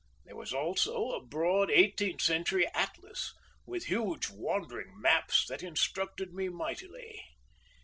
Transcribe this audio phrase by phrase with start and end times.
[0.25, 3.35] There was also a broad eighteenth century atlas
[3.67, 7.21] with huge wandering maps that instructed me mightily.